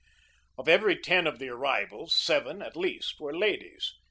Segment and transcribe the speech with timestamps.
[0.57, 3.93] Of every ten of the arrivals, seven, at least, were ladies.